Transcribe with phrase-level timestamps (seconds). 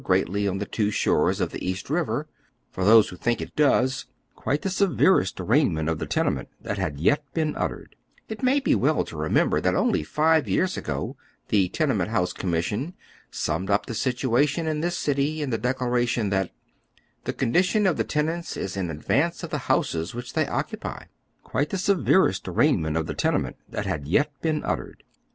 [0.03, 2.25] gi eatly on tlie two shores of the East liiver.
[2.71, 4.83] For those who think it does, it
[8.43, 11.17] may be well to remember that only five years ago
[11.49, 12.95] the Tenement House Commission
[13.29, 16.49] summed np the situa tion in this city in the declaration that,
[17.25, 21.05] "the condition of the tenants is in advance of the houses which they oc cupy,"
[21.43, 25.03] quite the severest aiTaignment of the tenement that liad yet been uttered.